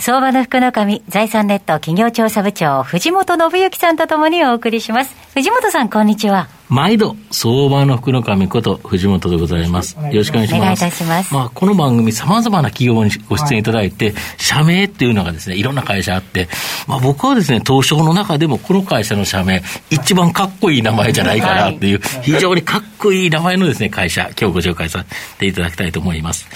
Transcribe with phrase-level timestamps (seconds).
[0.00, 9.96] 相場の福の神財産ネット企業調査部長藤本信之さんとともにお送りします藤本さんこんにちは毎度、相場の福の神こと藤本でございます。
[9.96, 10.60] よろしくお願いします。
[10.60, 11.34] お願いいたします。
[11.34, 16.48] まあ、この番組様々な企業にご出演いただいて、はい、社名っていうのがですね、いろんな会社あって、
[16.86, 26.46] まあ僕はですね、東証の中でもこの会社の社名、一番かっこいい名前じゃないかなっていう、非常にかっこいい名前のですね、会社、今日ご紹介させていただきたいと思います。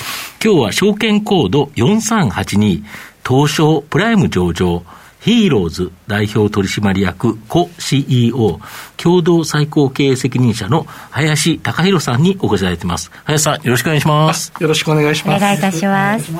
[0.45, 2.84] 今日は証券コード4382、
[3.27, 4.84] 東証プライム上場、
[5.20, 8.60] ヒーローズ代表取締役コ CEO
[8.98, 13.10] 共同最高経営責任者の林隆弘さんにお越しいただいています。
[13.24, 14.53] 林さん、よろしくお願いします。
[14.61, 15.36] よろしくお願いします。
[15.39, 16.31] お願いいたします。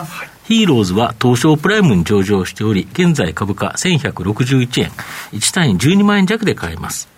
[0.44, 4.91] ヒーローズは東証プライムに上場しており、現在株価1161円、
[5.32, 7.08] 1単位12万円弱で買えます。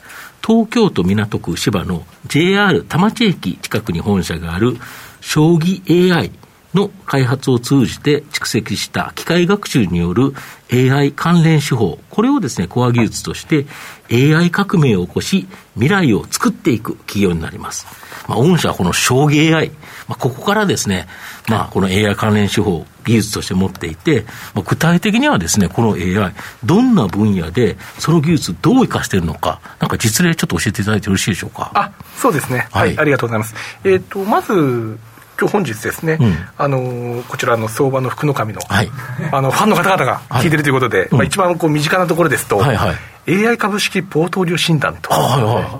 [0.47, 4.77] 東京都港区芝の JR 田町駅近くに本社がある
[5.21, 6.31] 将棋 AI
[6.77, 10.33] の開発を通じて蓄積した機械学習による
[10.73, 13.67] AI 関連手法、これをですね、コア技術として
[14.11, 17.87] AI 革命を起こし、未来を作っていく企業になります。
[18.29, 19.71] まあ、御社はこの将棋 AI、
[20.09, 21.09] まあ、ここからですね、
[21.49, 26.33] まあ、この AI 関連手法、技術として持っていて、まあ、具体的にはですね、この AI、
[26.65, 31.71] どんな分野で、その技術どう生かしているのか、なんか実例ちょっと教えていただいてよろしいでしょうか？
[31.75, 32.67] あ、そうですね。
[32.73, 33.55] はい、はい、ありがとうございます。
[33.85, 34.99] えっ、ー、と、まず、
[35.39, 38.91] 今日本日ですね、うん、あのこちらの相場の福の神の,、はい、
[39.33, 42.93] あのファンの方々が聞いてるということで、はい、まあ、一番こう身近なところですと、はいは
[43.27, 45.11] い、AI 株式ポートリオ診断と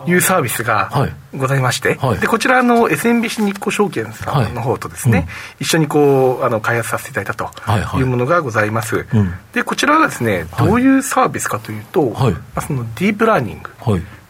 [0.07, 0.91] いうサービスが
[1.35, 5.25] ございまして、はい、でこちらの SMBC 日興証券さんの方とですね、はい。
[5.25, 7.45] うん、一緒にこうあの開発させていただいた
[7.93, 13.71] というものがございます、はいはい、でこちらはですねどういうサービスかというと、まあ、そのディープラーニング、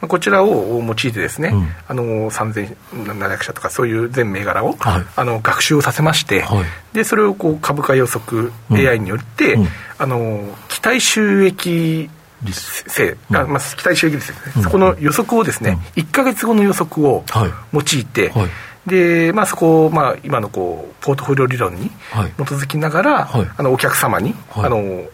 [0.00, 6.64] こちらを用いてですね、うん、あの3700社とかそういう全銘柄を、はい、あの学習をさせまして、はい、
[6.94, 9.66] でそれをこう株価予測 AI によって、うん、
[9.98, 12.10] あの期待収益
[12.52, 17.24] 性、うん、まあ、期待収益率ですね、そこの予測をですね、うん、1か月後の予測を
[17.72, 18.48] 用いて、はい。
[18.86, 21.90] で、まあ、そこを、まあ、今のこうポートフォリオ理論に
[22.36, 25.04] 基づきながら、はい、あのお客様に、はい、あの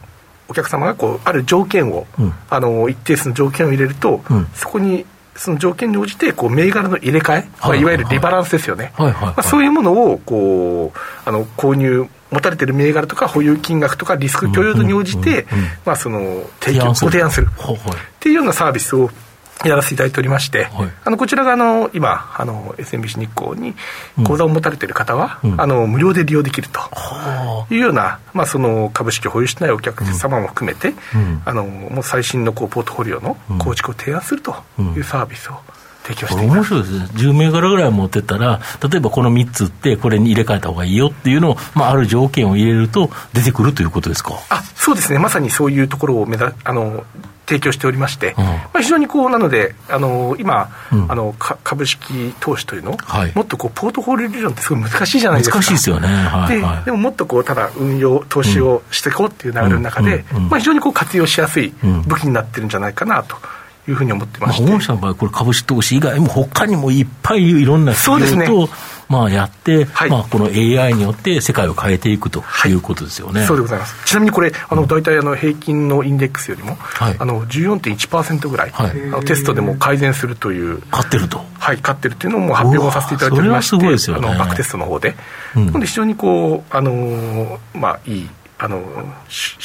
[0.49, 15.47] お客様がこうある条件を、うん、あの一定数の条件を入れると、うん、そこにその条件に応じてこう銘柄の入れ替え、まあ、いわゆるリバランスですよね、まあ、そういうものをこうあの購入持たれている銘柄とか保有金額とかリスク許容度に応じて、
[15.85, 17.49] まあ、その提供ご提案する。
[17.49, 17.51] っ
[18.21, 19.11] ていうようなサービスを
[19.65, 23.75] やらせていただいておりまして、はい、あのこちらがあの今あの SMBC 日興に
[24.25, 26.81] 口座を持たれている方は、うん、あの無料で利用できると
[27.71, 34.55] いうような、まあ、その株式を保有してないお客様も含めて、うん、あのもう最新のこうポートフォリオの構築を提案すると
[34.97, 35.57] いうサービスを、
[36.03, 44.35] 提供してい面白いですね、10銘柄ぐらい持ってたら、例えばこの3つって、これに入れ替えた方がいいよっていうのを、まあ、ある条件を入れると、出てくるということですか？
[44.51, 47.05] あそうですね、まさにそういうところを目だあの
[47.53, 55.59] 提供しておりまして、うん、まあ、非常にこうなので、あの今、うん、あの株式投資というの、はい、もっとこうポートフォリオ理論ってすごい難しいじゃないですか。
[55.59, 56.09] 難しいですよね。
[56.09, 61.75] はいはい、ででももっとこうただ運用、投資をしていこうっていう流れの中で、まあ、非常にこう活用しやすい
[62.07, 63.37] 武器になってるんじゃないかなと。
[63.89, 68.69] いうふうに思ってまして、まあ、本社の場合、これ、株式投資以外も、他にもいっぱいいろんな企業と、ね、
[69.13, 72.73] まあ、やって、はい、まあ、この AI によって世界を変えていくとい。
[72.73, 81.39] うことですよね、はい、そうでございます、ちなみにこれ、あの大体あの平均のインデックスよりも、はい、あの14.1%ぐらい、はい、あのテストでも改善するという、勝ってると。
[81.59, 85.15] はい、勝ってるっていうのも発表をさせていただいておりまして、それはすごいですよね、あのバックテストの方で、
[85.55, 88.83] うん、で非常にこう、あのまあ、いいあの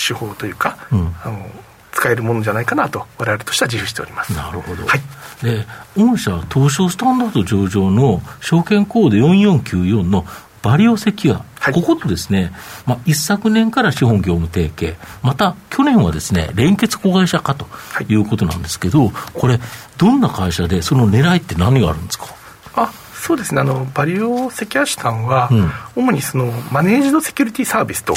[0.07, 1.49] 手法というか、うん、あの
[1.91, 4.33] 使えるものじゃないかなと、われわれとしては自負しております。
[4.33, 4.85] なるほど。
[4.85, 5.01] はい。
[5.41, 5.65] で、
[5.95, 10.25] 御社、東証スタンダード上場の証券コード4494の
[10.61, 12.51] バリオセキュア、はい、こことですね、
[12.85, 17.67] まあ、一昨年から資本業務提携、また去年はですね、連結子会社化と
[18.09, 18.15] い。
[18.15, 19.59] うことなんですけど、はい、これ、
[19.97, 22.25] どんな会社で、その狙いって何があるんですか？
[22.75, 23.61] あそうですね。
[23.61, 28.15] あのバリオセキュアさんは、うん、主にそのマネージドセキュリティサービスと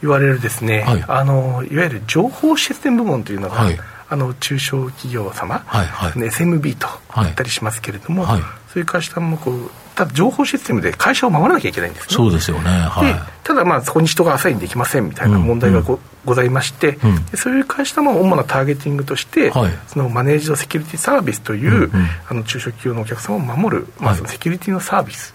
[0.00, 3.78] 言われるですね、はい、あのいわゆる情報システム部門というのが、はい、
[4.10, 12.14] あの中小企業様、はいはい、SMB と言ったりしますけれども、はい、そういう会社もこうただ情報システムで会社を守らなきゃいけないんですね。
[12.14, 12.70] そうですよね。
[12.70, 16.98] はい、ただまあそこに人がアサインできませんみたいな問題がご,、ございまして、
[17.34, 21.90] そういう会社も主なターゲティングとして、はい、そのマネージドセキュリティサービスという、
[22.28, 25.34] あの中小企業のお客様を守る、まあ、そのセキュリティのサービス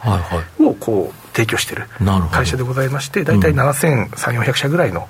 [0.59, 1.87] をこう提供している
[2.31, 5.07] 会社でございまして、大体7300社ぐらいの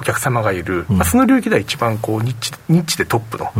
[0.00, 3.52] お客様がいる、まあ、その領域では一番こうニッチニッチでトップの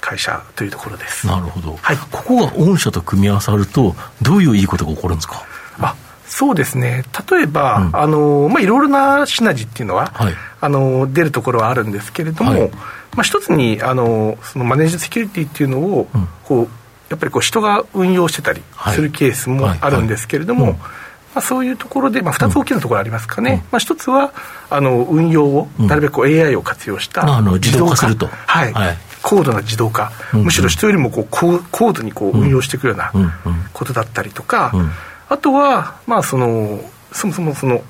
[0.00, 1.26] 会社というところです。
[1.26, 1.78] なるほど。
[1.80, 1.96] はい。
[1.96, 5.42] ここが御社と組み合わさると、どういういいことが起こるんですか？
[5.78, 5.94] あ
[6.26, 12.78] そうですね、例えば、うん、あのまあ、いろいろなシナジーっていうのは、はい、あの出るところはあるんですけれども、はい、ま
[13.18, 16.68] あ、一つにあのそのマネージセキュリティっていうのを、うん、こう
[17.10, 18.62] やっぱりこう人が運用してたり
[18.94, 20.76] するケースもあるんですけれども、
[21.34, 24.32] まあ、そういうところで、まあ、2つ大きなところありますかね、うん、まあ、一つは
[24.70, 27.96] あの運用を、なるべく AI を活用した自動化。
[27.96, 28.26] すると。
[28.26, 28.96] はい、はい。
[29.22, 33.10] 高度な自動化、うんうん、むしろ人よりもこう高高度にこう運用していくような
[33.72, 34.80] ことだったりとか、うん。
[34.80, 34.90] うん、
[35.28, 36.80] あとは、まあ、その
[37.12, 37.82] そもそもその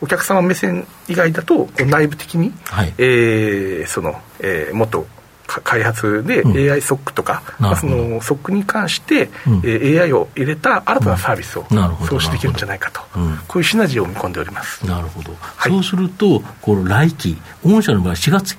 [0.00, 5.06] お客様目線以外だと内部的に、はい、えー、そのえー、もっと
[5.46, 11.66] 開発で AI ソックとか、うんまあ、そのソックに関して、うん、えー、AI を入れた新たなサービスを
[12.08, 14.84] 創始できるんじゃないかと、うん、こういうシナジーを見込んでおります。
[14.86, 18.56] なるほど、はい、そうすると、この来期、御社の場合、4月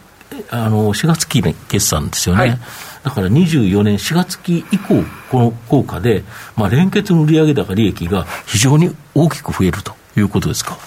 [0.51, 2.42] あの4月期決算ですよね。
[2.42, 2.60] はい。
[3.04, 6.24] だから24年4月期以降、この効果で、
[6.56, 10.78] まあ、連結の売上高利益が非常に大きく増えるということですか？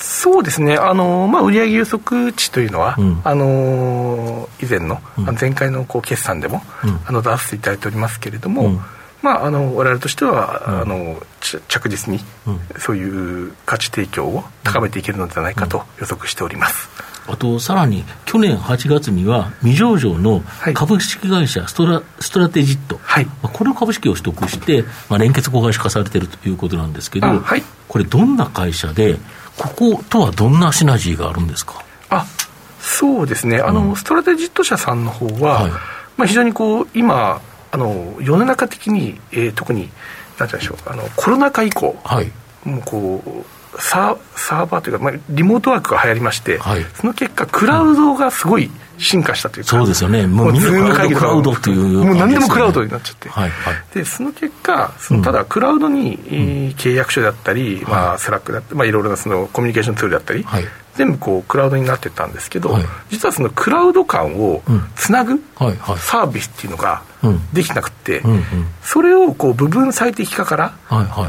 [0.00, 8.80] そうですね、あのまあ、売上予測値というのは、うん、あの以前の、うん、前回のこう決算でも、うん、あの出していただいておりますけれども、
[9.20, 11.20] まあ、あの我々としては、あの
[11.68, 12.20] 着実に
[12.78, 16.88] そういう価値提供を高めていけるのではないかと予測しております。
[17.26, 20.42] あとさらに去年8月には未上場の
[20.74, 29.18] 株式会社ストラ,、ストラテジット、はい、この株式を取得して、まあ、連結子会社化されているということなんですけど、はい、これどんな会社で
[29.58, 31.84] こことはどんなシナジーがあるんですか？
[32.08, 32.26] あ
[32.80, 33.58] そうですね。
[33.58, 35.70] あの、うん、ストラテジット社さんの方は、はい、
[36.16, 37.40] まあ、非常にこう今
[37.72, 39.90] あの世の中的に、えー、特に
[40.38, 40.90] 何て言うんでしょう。
[40.90, 42.30] あのコロナ禍以降、はい、
[42.64, 43.44] もうこう
[43.78, 56.22] サーサーバーというか、まあ、リモートワークが流行りまして、はい、その結果、クラウドがすごい進化したというか、そうですよね、もうみんなクラウドという、もう何でもクラウドになっちゃって、はいはい、でその結果、そのただ、クラウドに、うん、
[56.76, 60.64] 契約書だったり、まあ、スラックだったり、まあ、いろいろなそのコミュニケーションツールだったり、はい、
[60.96, 64.62] 全部こうクラウドになってたんですけど、はい、実はそのクラウド間を
[64.96, 65.42] つなぐ
[65.96, 67.02] サービスっていうのが
[67.52, 68.36] できなくて、うんうん。
[68.36, 68.44] うん、
[68.82, 70.74] それをこう部分最適化から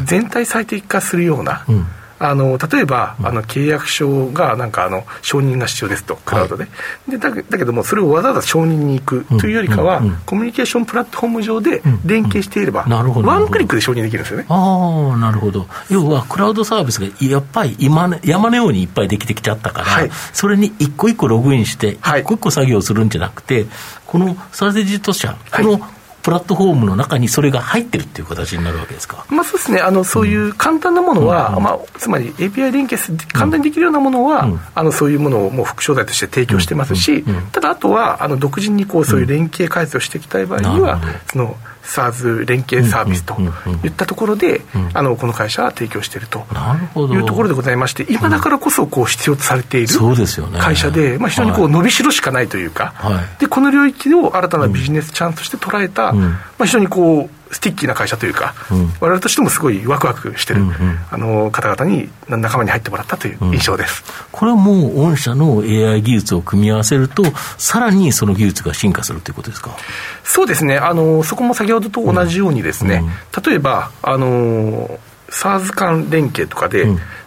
[0.06, 1.88] 全体最適化するような、うん
[2.24, 6.68] あの例えば、あの契約書がなんかあの承認が必要ですと、クラウドで,、
[7.10, 14.46] でだだけども、それをわざわざ承認に行くというよりかは、コミュニケーションプラットフォーム上で連携していれば、ワンクリックで承認できるんですよね。
[14.50, 15.68] ああ、なるほど。
[15.90, 23.66] 要は、クラウドサービスがやっぱり今、ね、山のようにいっぱいできてきちゃったから、はい、それに一個一個ログインして、一個一個作業するんじゃなくて、
[24.06, 25.82] このストラテジット社、この、
[26.24, 29.80] プラットフォームの中にそれが入ってるっていう形になるわけですか、まあ、そうですね。
[29.80, 32.98] あの、そういう簡単なものは、うん、まあ、つまり API 連携
[33.34, 41.02] 簡単にできるようなものは、うん、あのそういうものをもう副商材として提供してますし、ただ、あとはあの独自にこうそういう連携開発をしていきたい場合には、
[41.32, 43.36] その SARS 連携サービスと
[43.83, 44.62] いったところで、
[44.94, 46.45] あのこの会社は提供していると。
[46.95, 49.88] いうところでございまして、今だからこそこう必要とされている
[50.60, 52.94] 会社で、まあ、非常にこう伸びしろしかないというか、
[53.39, 60.75] でこの領域を新たなビジネスチャンスとして捉えた、まあ、非常にこう、 sticky な会社というか、うん、我々としてもすごいワクワクしてる、うんうん、
[61.12, 67.24] あの方々に仲間に入ってもらったという印象です、うん、これはもう御社の AI 技術を組み合わせると、
[67.58, 69.75] さらにその技術が進化するということですか？
[70.24, 70.77] そうですね。
[70.77, 76.86] あの、そこも先ほどと同じようにですね、うん、例えば、あの SARS 間連携とかで、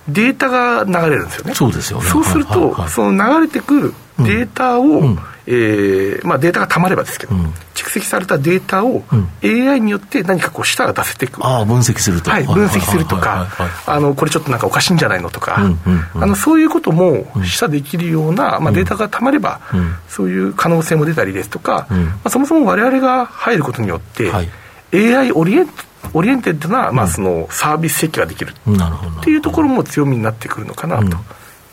[0.08, 1.54] データが流れるんですよね。
[1.54, 2.08] そうですよね。
[2.08, 9.02] そうすると、はいはいはい、その流れてくるデータを、うん、えー、まあ、データがたまればですけど、うん、蓄積されたデータを
[9.42, 13.48] AI によって何かこう下が出せていく、ああ分析すると、はい、分析するとか、
[13.86, 24.48] あのこれちょっとなんかおかしいんじゃないのとか、うんうんうん、あのそういうことも下できるような、まあ、データがたまれば、うん、そういう可能性も出たりですとか、うん、まあ、そもそも我々が入ることによって、はい、
[24.92, 25.68] AI orien
[26.12, 28.52] oriented な、まあ、そのサービス設計ができる。
[28.52, 31.16] っていうところも強みになってくるのかなと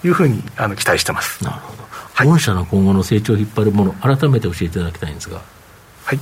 [0.06, 1.44] いうふうにあの期待してます。
[1.44, 1.82] なるほど
[2.14, 5.42] はい、御社の今後の成長を引っ張るもの、改めて教えていただきたいんですが。
[6.04, 6.20] はい。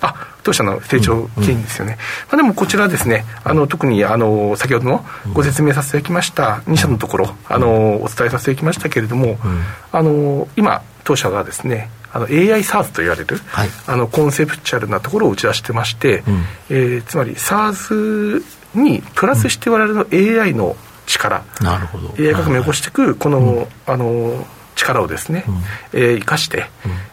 [0.00, 1.98] あ当社の成長経緯ですよね、うん。
[1.98, 18.42] うん、まあ、でもこちらですね、あの特にあの先ほどのご説明させていただきました2社のところ、あのお伝えさせていただきましたけれども、うん、あの今、当社がですね、あの AI SARS と言われる、はい、あのコンセプチュアルなところを打ち出してまして、うん、えー、つまり SARS
[18.74, 22.14] にプラスして我々の AI の力なるほど。
[22.18, 24.46] AI 革命を起こしていくこの、うん、あの
[24.76, 25.54] 力をですね、うん、
[26.00, 26.66] えー、生かして、うん、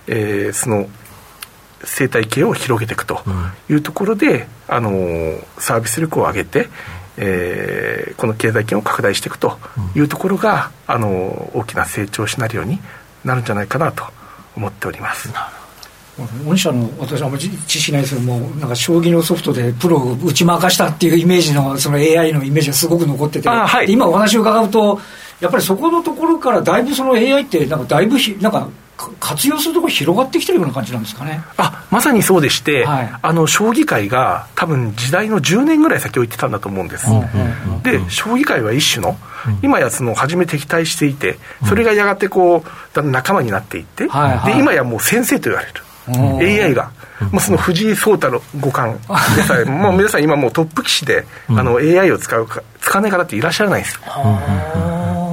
[0.07, 0.87] えー、その
[1.83, 3.21] 生態系を広げていくと
[3.69, 4.91] いうところで、あの
[5.57, 6.67] サービス力を上げて、
[7.17, 9.57] えー、この経済圏を拡大していくと
[9.95, 12.79] いうところが、あの大きな成長シナリオに
[13.25, 14.05] なるんじゃないかなと
[14.55, 15.29] 思っております。
[16.45, 24.99] 御社の私はあんまり知識ないですけどもなんか将棋のソフトでプロを打ち負かしたっていうイメージのその AI のイメージがすごく残ってて、はい、今お話を伺うと
[25.43, 28.69] やっぱりそこのところからだいぶその AI ってなんかだいぶひなんか
[29.19, 31.41] 活用するところ広がってきてるような感じなんですかね。
[31.57, 37.07] あまさにそうでして、はい、あの将棋界が多分時代の10年ぐらい先を行ってたんだと思うんです、
[37.83, 39.17] で将棋界は一種の、
[39.61, 44.09] 今やその初め敵対していてそれがやがてこうだんだん仲間になっていって、で
[44.57, 45.73] 今やもう先生と言われる。
[46.05, 46.91] AI が、
[47.31, 48.99] まあ、その藤井聡太五冠。
[49.35, 54.01] でさえ、もう皆さん今もうトップ棋士で、あの AI を使うか使わない方っていらっしゃらないんですよ。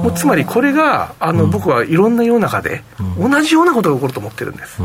[0.01, 2.83] もうつまりこれがあの、僕はいろんな世の中で
[3.17, 4.81] 同じようなことが起こると思ってるんです。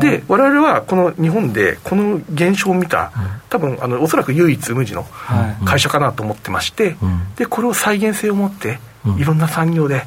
[0.00, 3.12] で我々はこの日本でこの現象を見た
[3.50, 5.06] 多分あのおそらく唯一無二の
[5.64, 6.96] 会社かなと思ってまして、
[7.36, 8.78] でこれを再現性を持って
[9.18, 10.02] いろんな産業で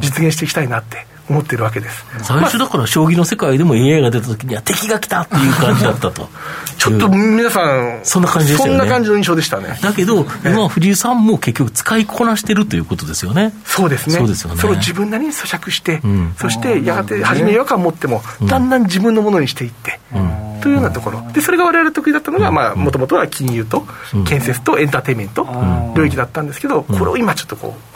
[0.00, 2.04] 実現していきたいなって思ってるわけです。
[2.22, 6.28] 最初だから将棋の世界でも AI が出た時には敵が来たっていう感じだったと。
[6.78, 8.70] ちょっと皆さんそんな感じでしたね。
[8.70, 9.78] そんな感じの印象でしたね。
[9.82, 13.52] だけど今藤井さんも結局使いこなしてるということですよね。
[13.64, 14.16] そうですね。
[14.16, 14.60] そうですよね。
[14.60, 21.24] それを自分なりに咀嚼して、うん、そしてやがて初め違和感を持っても、だんだん自分のものにしていって、うん、というようなところ。
[21.32, 23.86] でそれが我々得意だったのがもともとは金融と
[24.26, 25.46] 建設とエンターテインメント
[25.96, 27.95] 領域だったんですけどこれを今ちょっとこう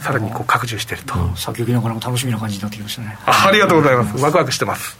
[0.00, 3.18] さらにこう拡充していると、うん、先行きながらも楽しみな感じになってきましたね。
[3.26, 4.22] あありがとうございます。
[4.22, 4.96] ワクワクしてます。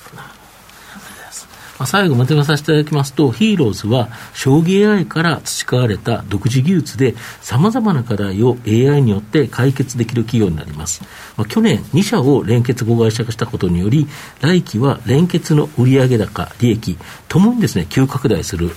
[1.80, 11.02] まあ、最後まとめさせていただきますと、ヒーローズは将棋 AI から培われた独自技術で、さまざまな課題を AI によって解決できる企業になります。
[11.38, 14.06] まあ、去年、2社を連結子会社化したことにより、
[14.42, 18.70] 来期は連結の売上高、利益、ともにですね、急拡大する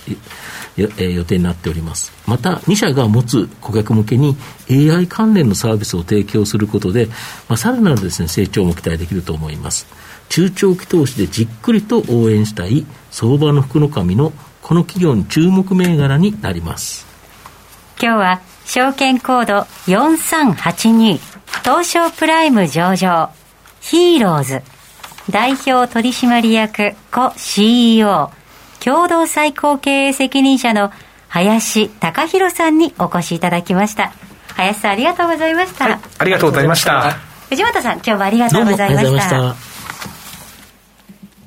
[0.77, 0.87] 予
[1.23, 2.11] 定になっております。
[2.27, 4.35] また、2社が持つ顧客向けに
[4.69, 7.07] AI 関連のサービスを提供することで、
[7.47, 9.87] まあ、さらなるですね、成長も期待できると思います。
[10.29, 17.05] 中長期投資でじっくりと応援したい相場の福の神のこの企業に注目銘柄になります
[18.01, 19.59] 今日は証券コード
[19.91, 21.19] 4382
[21.63, 23.29] 東証プライム上場
[23.81, 24.61] ヒーローズ
[25.29, 28.31] 代表取締役 co CEO
[28.83, 30.91] 共同最高経営責任者の
[31.29, 34.11] 林貴弘さんにお越しいただきました。
[34.55, 37.11] 林さんありがとうございました、はい、ありがとうございました。
[37.49, 39.55] 藤本さん今日もありがとうございました。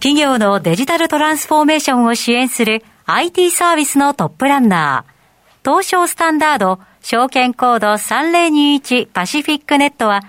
[0.01, 10.23] 企業のデジタルトランスフォーメーションを支援する IT サービスのトップランナー、東証スタンダード証券コード3021パシフィックネットは、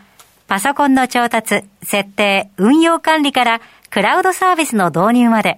[0.47, 5.57] パソコンの調達、設定、運用管理からクラウドサービスの導入まで、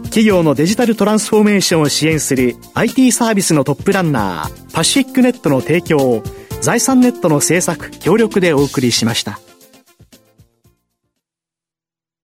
[0.11, 6.23] 企業のデジタルトランスフォーメーションを支援する IT サービスのトップランナー、パシフィックネットの提供を、
[6.59, 9.39] 財産ネットの政策、協力でお送りしました。